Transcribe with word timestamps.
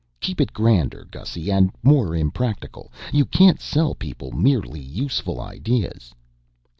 Keep 0.19 0.41
it 0.41 0.51
grander, 0.51 1.05
Gussy, 1.11 1.51
and 1.51 1.69
more 1.83 2.15
impractical 2.15 2.91
you 3.13 3.23
can't 3.23 3.61
sell 3.61 3.93
people 3.93 4.31
merely 4.31 4.81
useful 4.81 5.39
ideas." 5.39 6.11